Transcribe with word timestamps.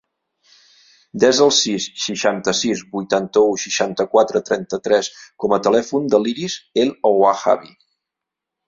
Desa 1.23 1.43
el 1.47 1.51
sis, 1.57 1.85
seixanta-sis, 2.05 2.81
vuitanta-u, 2.97 3.53
setanta-quatre, 3.67 4.43
trenta-tres 4.51 5.13
com 5.45 5.55
a 5.59 5.63
telèfon 5.71 6.13
de 6.15 6.23
l'Iris 6.27 6.59
El 6.87 6.97
Ouahabi. 7.13 7.77